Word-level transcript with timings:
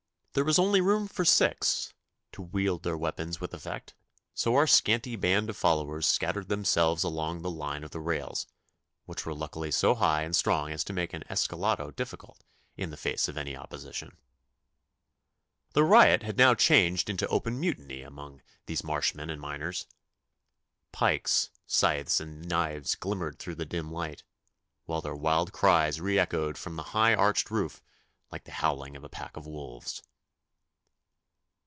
There 0.33 0.45
was 0.45 0.57
only 0.57 0.79
room 0.79 1.09
for 1.09 1.25
six 1.25 1.93
to 2.31 2.41
wield 2.41 2.83
their 2.83 2.95
weapons 2.97 3.41
with 3.41 3.53
effect, 3.53 3.95
so 4.33 4.55
our 4.55 4.65
scanty 4.65 5.17
band 5.17 5.49
of 5.49 5.57
followers 5.57 6.07
scattered 6.07 6.47
themselves 6.47 7.03
along 7.03 7.41
the 7.41 7.51
line 7.51 7.83
of 7.83 7.91
the 7.91 7.99
rails, 7.99 8.47
which 9.05 9.25
were 9.25 9.33
luckily 9.33 9.71
so 9.71 9.93
high 9.93 10.21
and 10.21 10.33
strong 10.33 10.71
as 10.71 10.85
to 10.85 10.93
make 10.93 11.11
an 11.11 11.25
escalado 11.29 11.93
difficult 11.93 12.45
in 12.77 12.91
the 12.91 12.95
face 12.95 13.27
of 13.27 13.35
any 13.37 13.57
opposition. 13.57 14.15
The 15.73 15.83
riot 15.83 16.23
had 16.23 16.37
now 16.37 16.55
changed 16.55 17.09
into 17.09 17.27
open 17.27 17.59
mutiny 17.59 18.01
among 18.01 18.41
these 18.67 18.85
marshmen 18.85 19.29
and 19.29 19.41
miners. 19.41 19.85
Pikes, 20.93 21.49
scythes, 21.67 22.21
and 22.21 22.47
knives 22.47 22.95
glimmered 22.95 23.37
through 23.37 23.55
the 23.55 23.65
dim 23.65 23.91
light, 23.91 24.23
while 24.85 25.01
their 25.01 25.13
wild 25.13 25.51
cries 25.51 25.99
re 25.99 26.17
echoed 26.17 26.57
from 26.57 26.77
the 26.77 26.83
high 26.95 27.13
arched 27.13 27.51
roof 27.51 27.81
like 28.31 28.45
the 28.45 28.51
howling 28.53 28.95
of 28.95 29.03
a 29.03 29.09
pack 29.09 29.35
of 29.35 29.45
wolves. 29.45 30.01